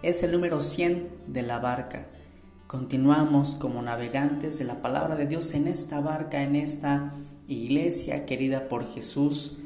[0.00, 2.06] Es el número 100 de la barca.
[2.68, 7.12] Continuamos como navegantes de la palabra de Dios en esta barca, en esta
[7.48, 9.56] iglesia querida por Jesús,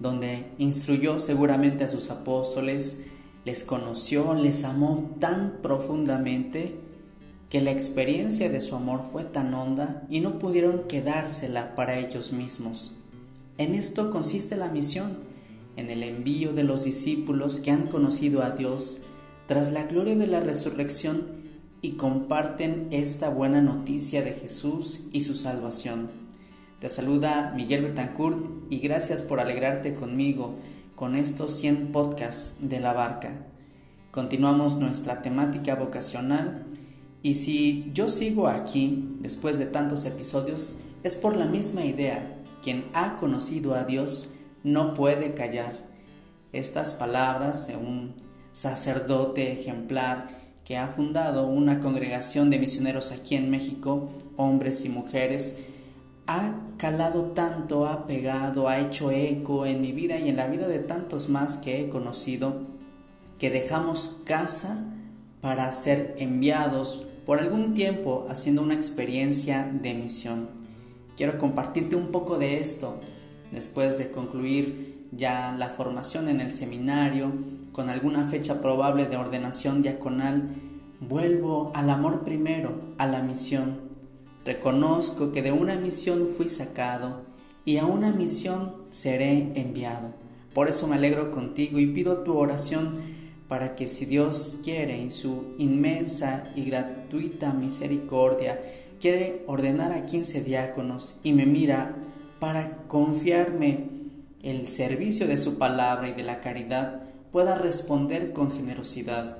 [0.00, 3.02] donde instruyó seguramente a sus apóstoles,
[3.44, 6.74] les conoció, les amó tan profundamente
[7.48, 12.32] que la experiencia de su amor fue tan honda y no pudieron quedársela para ellos
[12.32, 12.96] mismos.
[13.56, 15.18] En esto consiste la misión,
[15.76, 18.98] en el envío de los discípulos que han conocido a Dios
[19.46, 21.46] tras la gloria de la resurrección
[21.82, 26.10] y comparten esta buena noticia de Jesús y su salvación.
[26.80, 30.56] Te saluda Miguel Betancourt y gracias por alegrarte conmigo
[30.94, 33.46] con estos 100 podcasts de la barca.
[34.10, 36.66] Continuamos nuestra temática vocacional
[37.22, 42.84] y si yo sigo aquí después de tantos episodios es por la misma idea quien
[42.94, 44.28] ha conocido a Dios
[44.64, 45.86] no puede callar.
[46.52, 48.25] Estas palabras un
[48.56, 50.28] sacerdote ejemplar
[50.64, 55.58] que ha fundado una congregación de misioneros aquí en México, hombres y mujeres,
[56.26, 60.68] ha calado tanto, ha pegado, ha hecho eco en mi vida y en la vida
[60.68, 62.62] de tantos más que he conocido,
[63.38, 64.82] que dejamos casa
[65.42, 70.48] para ser enviados por algún tiempo haciendo una experiencia de misión.
[71.14, 73.00] Quiero compartirte un poco de esto
[73.52, 77.32] después de concluir ya la formación en el seminario
[77.72, 80.54] con alguna fecha probable de ordenación diaconal.
[81.00, 83.80] Vuelvo al amor primero, a la misión.
[84.44, 87.22] Reconozco que de una misión fui sacado
[87.64, 90.14] y a una misión seré enviado.
[90.54, 93.16] Por eso me alegro contigo y pido tu oración
[93.48, 98.60] para que si Dios quiere en su inmensa y gratuita misericordia
[99.00, 101.94] quiere ordenar a 15 diáconos y me mira
[102.38, 103.90] para confiarme
[104.46, 107.02] el servicio de su palabra y de la caridad,
[107.32, 109.38] pueda responder con generosidad.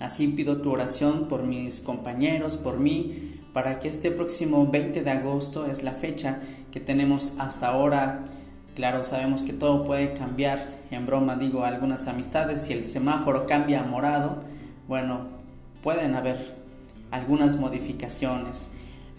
[0.00, 5.10] Así pido tu oración por mis compañeros, por mí, para que este próximo 20 de
[5.10, 6.38] agosto es la fecha
[6.72, 8.24] que tenemos hasta ahora.
[8.74, 10.68] Claro, sabemos que todo puede cambiar.
[10.90, 14.42] En broma digo algunas amistades, si el semáforo cambia a morado,
[14.88, 15.28] bueno,
[15.82, 16.56] pueden haber
[17.10, 18.70] algunas modificaciones.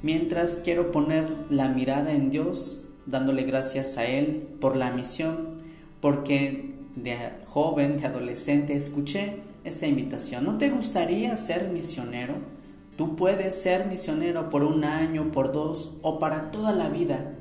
[0.02, 5.62] Mientras quiero poner la mirada en Dios, dándole gracias a Él por la misión,
[6.02, 10.46] porque de joven, de adolescente, escuché esta invitación.
[10.46, 12.36] ¿No te gustaría ser misionero?
[12.98, 17.34] Tú puedes ser misionero por un año, por dos o para toda la vida.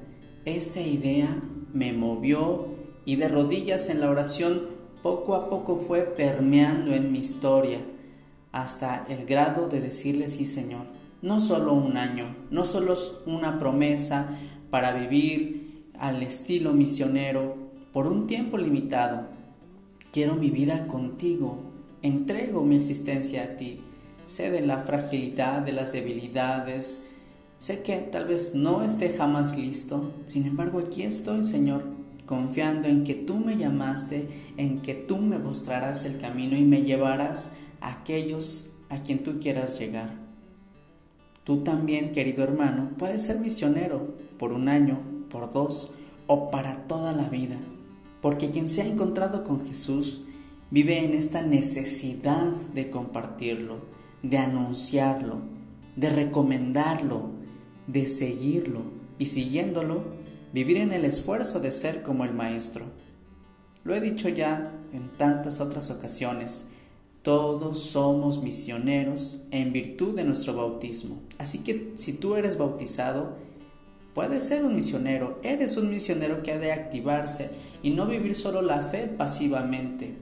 [0.45, 1.41] Esta idea
[1.73, 2.67] me movió
[3.05, 7.81] y de rodillas en la oración poco a poco fue permeando en mi historia
[8.53, 10.87] hasta el grado de decirle sí Señor.
[11.23, 12.95] No solo un año, no solo
[13.27, 14.39] una promesa
[14.75, 17.55] para vivir al estilo misionero
[17.93, 19.29] por un tiempo limitado.
[20.11, 21.61] Quiero mi vida contigo,
[22.03, 23.79] entrego mi existencia a ti.
[24.27, 27.05] Sé de la fragilidad, de las debilidades.
[27.57, 30.13] Sé que tal vez no esté jamás listo.
[30.27, 31.85] Sin embargo, aquí estoy, Señor,
[32.27, 36.83] confiando en que tú me llamaste, en que tú me mostrarás el camino y me
[36.83, 40.24] llevarás aquellos a quien tú quieras llegar.
[41.45, 45.91] Tú también, querido hermano, puedes ser misionero por un año, por dos
[46.27, 47.57] o para toda la vida,
[48.23, 50.25] porque quien se ha encontrado con Jesús
[50.71, 53.81] vive en esta necesidad de compartirlo,
[54.23, 55.43] de anunciarlo,
[55.97, 57.31] de recomendarlo,
[57.87, 58.81] de seguirlo
[59.19, 60.03] y siguiéndolo,
[60.55, 62.87] vivir en el esfuerzo de ser como el Maestro.
[63.85, 66.69] Lo he dicho ya en tantas otras ocasiones,
[67.25, 71.23] todos somos misioneros en virtud de nuestro bautismo.
[71.39, 73.37] Así que si tú eres bautizado,
[74.13, 75.39] puedes ser un misionero.
[75.43, 77.51] Eres un misionero que ha de activarse
[77.83, 80.17] y no vivir solo la fe pasivamente.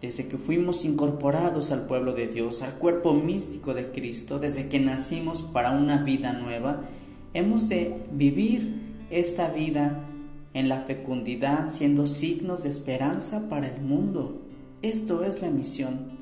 [0.00, 4.78] Desde que fuimos incorporados al pueblo de Dios, al cuerpo místico de Cristo, desde que
[4.78, 6.82] nacimos para una vida nueva,
[7.34, 8.80] hemos de vivir
[9.10, 10.06] esta vida
[10.54, 14.42] en la fecundidad, siendo signos de esperanza para el mundo.
[14.80, 16.19] Esto es la misión.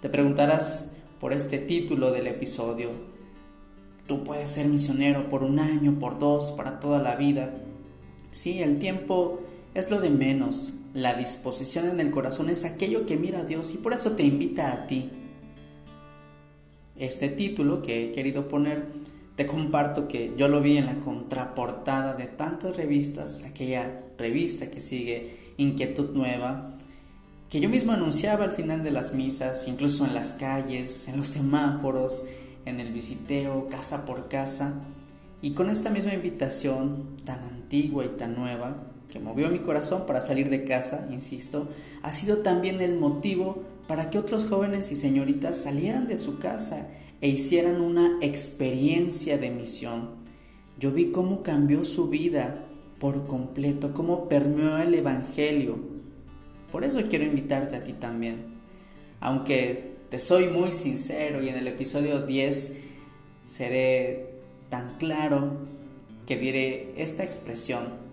[0.00, 2.88] Te preguntarás por este título del episodio.
[4.06, 7.54] Tú puedes ser misionero por un año, por dos, para toda la vida.
[8.30, 9.40] Sí, el tiempo
[9.74, 10.74] es lo de menos.
[10.92, 14.24] la disposición en el corazón es aquello que mira a Dios y por eso te
[14.24, 15.10] invita a ti.
[16.96, 18.86] Este título que he querido poner,
[19.36, 24.80] te comparto que yo lo vi en la contraportada de tantas revistas, aquella revista que
[24.80, 26.76] sigue Inquietud Nueva,
[27.50, 31.26] que yo mismo anunciaba al final de las misas, incluso en las calles, en los
[31.26, 32.24] semáforos,
[32.64, 34.74] en el visiteo, casa por casa,
[35.42, 40.20] y con esta misma invitación tan antigua y tan nueva, que movió mi corazón para
[40.20, 41.68] salir de casa, insisto,
[42.02, 46.86] ha sido también el motivo para que otros jóvenes y señoritas salieran de su casa
[47.20, 50.10] e hicieran una experiencia de misión.
[50.78, 52.64] Yo vi cómo cambió su vida
[53.00, 55.99] por completo, cómo permeó el Evangelio.
[56.70, 58.60] Por eso quiero invitarte a ti también.
[59.20, 62.76] Aunque te soy muy sincero y en el episodio 10
[63.44, 64.30] seré
[64.68, 65.58] tan claro
[66.26, 68.10] que diré esta expresión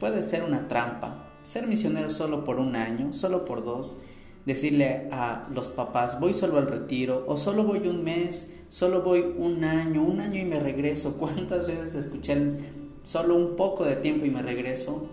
[0.00, 1.28] Puede ser una trampa.
[1.42, 3.98] Ser misionero solo por un año, solo por dos.
[4.46, 9.34] Decirle a los papás, voy solo al retiro, o solo voy un mes, solo voy
[9.36, 11.16] un año, un año y me regreso.
[11.18, 12.40] ¿Cuántas veces escuché
[13.02, 15.06] solo un poco de tiempo y me regreso?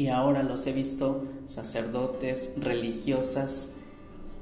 [0.00, 3.72] Y ahora los he visto sacerdotes, religiosas,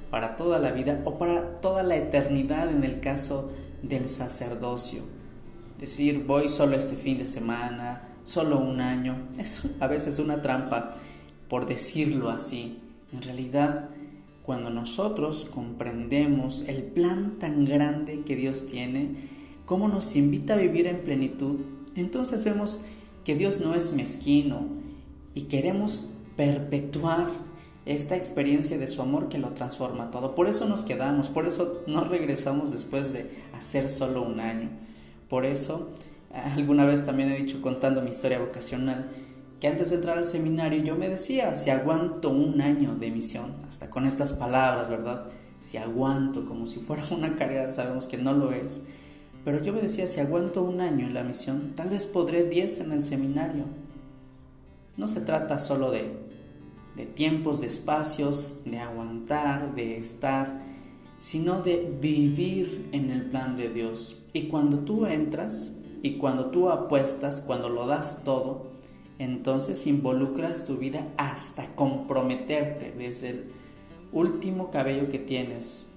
[0.08, 3.50] para toda la vida o para toda la eternidad en el caso
[3.82, 5.02] del sacerdocio.
[5.80, 9.16] Decir, voy solo este fin de semana, solo un año.
[9.36, 10.92] Es a veces una trampa,
[11.48, 12.78] por decirlo así.
[13.12, 13.88] En realidad,
[14.44, 19.28] cuando nosotros comprendemos el plan tan grande que Dios tiene,
[19.66, 21.58] cómo nos invita a vivir en plenitud,
[21.96, 22.82] entonces vemos
[23.24, 24.86] que Dios no es mezquino
[25.38, 27.28] y queremos perpetuar
[27.86, 30.34] esta experiencia de su amor que lo transforma todo.
[30.34, 34.68] Por eso nos quedamos, por eso no regresamos después de hacer solo un año.
[35.28, 35.90] Por eso
[36.30, 39.08] Alguna vez también he dicho contando mi historia vocacional
[39.60, 43.54] que antes de entrar al seminario yo me decía, si aguanto un año de misión,
[43.68, 45.26] hasta con estas palabras, ¿verdad?
[45.60, 48.84] Si aguanto como si fuera una carga, sabemos que no lo es.
[49.44, 52.80] Pero yo me decía, si aguanto un año en la misión, tal vez podré diez
[52.80, 53.64] en el seminario.
[54.98, 56.12] No se trata solo de,
[56.96, 60.60] de tiempos, de espacios, de aguantar, de estar,
[61.18, 64.18] sino de vivir en el plan de Dios.
[64.34, 65.72] Y cuando tú entras,
[66.02, 68.68] y cuando tú apuestas, cuando lo das todo,
[69.18, 73.44] entonces involucras tu vida hasta comprometerte desde el
[74.12, 75.92] último cabello que tienes.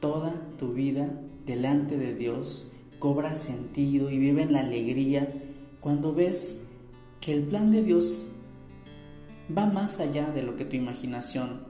[0.00, 5.32] Toda tu vida delante de Dios cobra sentido y vive en la alegría
[5.80, 6.65] cuando ves
[7.20, 8.28] que el plan de Dios
[9.56, 11.64] va más allá de lo que tu imaginación.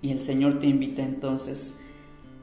[0.00, 1.76] Y el Señor te invita entonces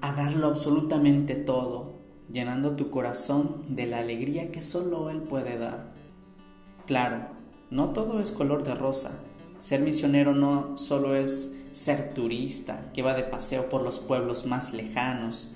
[0.02, 1.94] a darlo absolutamente todo,
[2.32, 5.94] llenando tu corazón de la alegría que solo Él puede dar.
[6.88, 7.28] Claro,
[7.70, 9.12] no todo es color de rosa.
[9.60, 14.74] Ser misionero no solo es ser turista que va de paseo por los pueblos más
[14.74, 15.52] lejanos,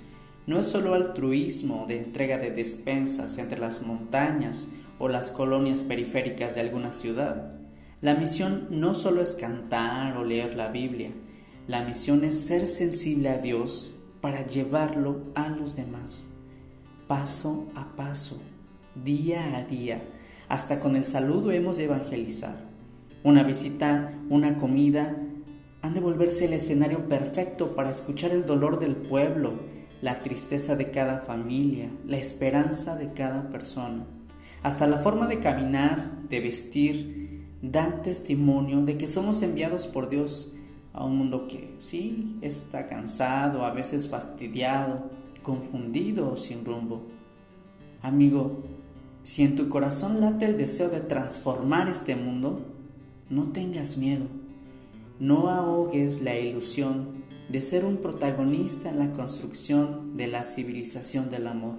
[0.46, 4.68] no es solo altruismo de entrega de despensas entre las montañas
[5.04, 7.60] o las colonias periféricas de alguna ciudad.
[8.02, 11.12] La misión no solo es cantar o leer la Biblia,
[11.68, 16.30] la misión es ser sensible a Dios para llevarlo a los demás
[17.08, 18.42] paso a paso,
[19.04, 20.02] día a día.
[20.50, 22.58] Hasta con el saludo hemos de evangelizar.
[23.24, 25.16] Una visita, una comida,
[25.82, 29.54] han de volverse el escenario perfecto para escuchar el dolor del pueblo,
[30.01, 34.06] la tristeza de cada familia, la esperanza de cada persona.
[34.63, 40.53] Hasta la forma de caminar, de vestir, da testimonio de que somos enviados por Dios
[40.93, 47.03] a un mundo que sí está cansado, a veces fastidiado, confundido o sin rumbo.
[48.01, 48.63] Amigo,
[49.24, 52.65] si en tu corazón late el deseo de transformar este mundo,
[53.29, 54.27] no tengas miedo.
[55.20, 61.48] No ahogues la ilusión de ser un protagonista en la construcción de la civilización del
[61.48, 61.75] amor.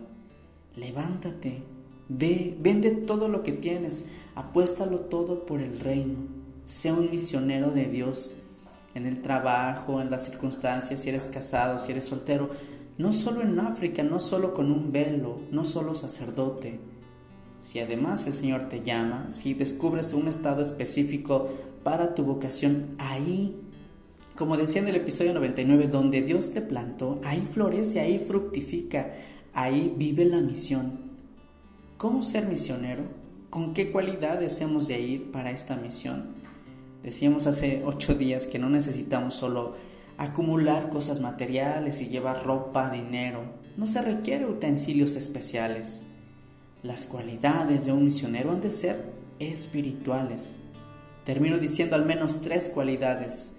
[0.76, 1.62] Levántate,
[2.08, 6.18] ve, vende todo lo que tienes, apuéstalo todo por el reino.
[6.64, 8.32] Sé un misionero de Dios
[8.94, 12.50] en el trabajo, en las circunstancias, si eres casado, si eres soltero,
[12.96, 16.78] no solo en África, no solo con un velo, no solo sacerdote.
[17.60, 21.48] Si además el Señor te llama, si descubres un estado específico
[21.82, 23.56] para tu vocación, ahí,
[24.36, 29.14] como decía en el episodio 99, donde Dios te plantó, ahí florece, ahí fructifica,
[29.54, 31.13] ahí vive la misión.
[32.04, 33.04] ¿Cómo ser misionero?
[33.48, 36.34] ¿Con qué cualidades hemos de ir para esta misión?
[37.02, 39.72] Decíamos hace ocho días que no necesitamos solo
[40.18, 43.40] acumular cosas materiales y llevar ropa, dinero.
[43.78, 46.02] No se requiere utensilios especiales.
[46.82, 50.58] Las cualidades de un misionero han de ser espirituales.
[51.24, 53.52] termino diciendo al menos tres cualidades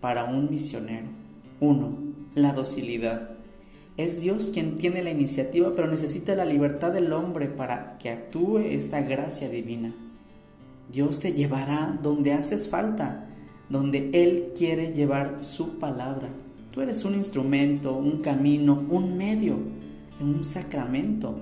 [0.00, 1.08] para un misionero.
[1.58, 1.98] Uno,
[2.36, 3.37] la docilidad.
[3.98, 8.58] Es Dios quien tiene la iniciativa, pero necesita la libertad del hombre para que actúe
[8.58, 9.92] esta gracia divina.
[10.92, 13.26] Dios te llevará donde haces falta,
[13.68, 16.28] donde Él quiere llevar su palabra.
[16.70, 19.58] Tú eres un instrumento, un camino, un medio,
[20.20, 21.34] un sacramento.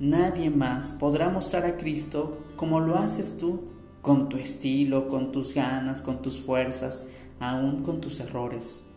[0.00, 3.60] Nadie más podrá mostrar a Cristo como lo haces tú,
[4.02, 7.06] con tu estilo, con tus ganas, con tus fuerzas,
[7.38, 8.87] aún con tus errores.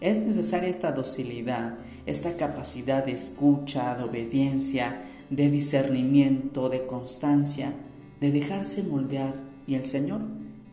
[0.00, 7.72] Es necesaria esta docilidad, esta capacidad de escucha, de obediencia, de discernimiento, de constancia,
[8.20, 9.34] de dejarse moldear
[9.66, 10.20] y el Señor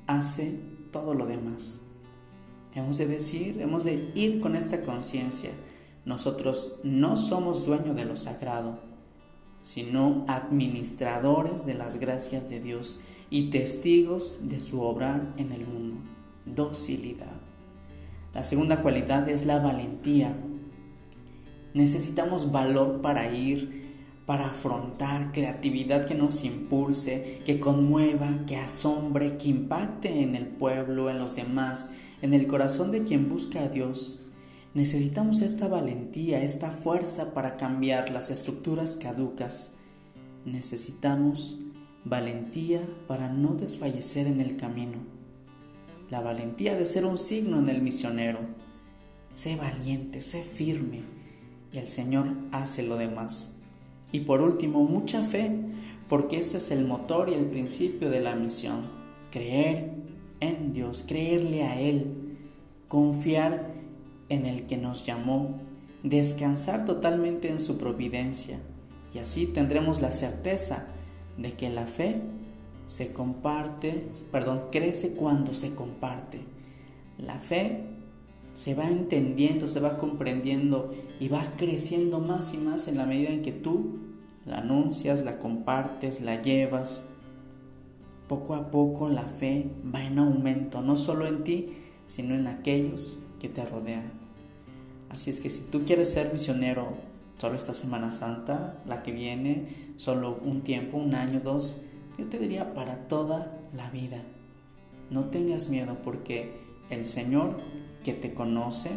[0.08, 0.60] hace
[0.92, 1.82] todo lo demás.
[2.76, 5.52] Hemos de decir, hemos de ir con esta conciencia.
[6.06, 8.80] Nosotros no somos dueños de lo sagrado,
[9.62, 13.00] sino administradores de las gracias de Dios
[13.30, 15.98] y testigos de su obrar en el mundo.
[16.46, 17.43] Docilidad.
[18.34, 20.36] La segunda cualidad es la valentía.
[21.76, 23.84] Necesitamos valor para ir,
[24.26, 31.12] para afrontar, creatividad que nos impulse, que conmueva, que asombre, que impacte en el pueblo,
[31.12, 31.92] en los demás,
[32.24, 34.22] en el corazón de quien busca a Dios.
[34.74, 39.74] Necesitamos esta valentía, esta fuerza para cambiar las estructuras caducas.
[40.44, 41.60] Necesitamos
[42.04, 45.23] valentía para no desfallecer en el camino
[46.14, 48.38] la valentía de ser un signo en el misionero.
[49.34, 51.02] Sé valiente, sé firme
[51.72, 53.54] y el Señor hace lo demás.
[54.12, 55.50] Y por último, mucha fe,
[56.08, 58.84] porque este es el motor y el principio de la misión.
[59.32, 59.90] Creer
[60.40, 62.38] en Dios, creerle a Él,
[62.88, 63.74] confiar
[64.30, 65.62] en el que nos llamó,
[66.04, 68.60] descansar totalmente en su providencia.
[69.16, 70.86] Y así tendremos la certeza
[71.40, 72.22] de que la fe
[72.94, 76.42] se comparte, perdón, crece cuando se comparte.
[77.18, 77.86] La fe
[78.54, 83.32] se va entendiendo, se va comprendiendo y va creciendo más y más en la medida
[83.32, 83.98] en que tú
[84.46, 87.08] la anuncias, la compartes, la llevas.
[88.28, 91.70] Poco a poco la fe va en aumento, no solo en ti,
[92.06, 94.12] sino en aquellos que te rodean.
[95.10, 96.90] Así es que si tú quieres ser misionero
[97.40, 101.82] solo esta Semana Santa, la que viene, solo un tiempo, un año, dos,
[102.18, 104.22] yo te diría para toda la vida.
[105.10, 106.52] No tengas miedo porque
[106.90, 107.58] el Señor
[108.04, 108.92] que te conoce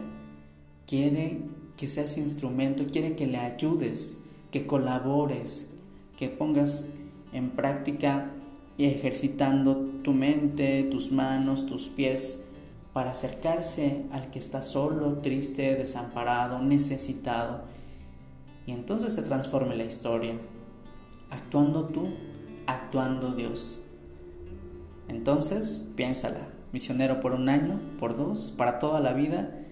[0.86, 1.40] quiere
[1.76, 4.18] que seas instrumento, quiere que le ayudes,
[4.50, 5.70] que colabores,
[6.16, 6.86] que pongas
[7.32, 8.30] en práctica
[8.78, 12.42] y ejercitando tu mente, tus manos, tus pies
[12.92, 17.64] para acercarse al que está solo, triste, desamparado, necesitado.
[18.66, 20.32] Y entonces se transforme la historia,
[21.30, 22.08] actuando tú
[22.66, 23.82] actuando Dios.
[25.08, 29.62] Entonces, piénsala, misionero por un año, por dos, para toda la vida.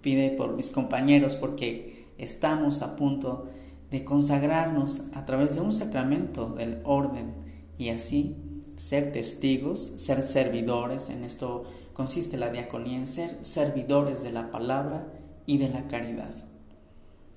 [0.00, 3.48] Pide por mis compañeros porque estamos a punto
[3.90, 7.34] de consagrarnos a través de un sacramento del orden
[7.78, 8.36] y así
[8.76, 15.06] ser testigos, ser servidores, en esto consiste la diaconía, en ser servidores de la palabra
[15.46, 16.34] y de la caridad.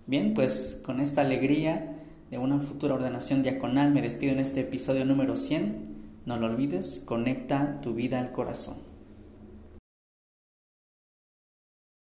[0.08, 1.97] Bien, pues con esta alegría
[2.32, 5.98] de una futura ordenación diaconal me despido en este episodio número 100.
[6.26, 8.87] No lo olvides, conecta tu vida al corazón.